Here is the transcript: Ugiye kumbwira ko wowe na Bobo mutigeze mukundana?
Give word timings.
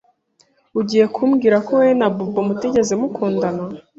Ugiye 0.79 1.05
kumbwira 1.15 1.57
ko 1.65 1.71
wowe 1.77 1.93
na 1.99 2.07
Bobo 2.15 2.39
mutigeze 2.47 2.93
mukundana? 3.01 3.63